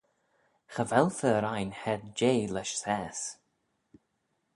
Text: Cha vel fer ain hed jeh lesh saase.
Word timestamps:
Cha 0.73 0.83
vel 0.91 1.09
fer 1.19 1.43
ain 1.55 1.71
hed 1.81 2.01
jeh 2.19 2.43
lesh 2.53 2.75
saase. 2.83 3.27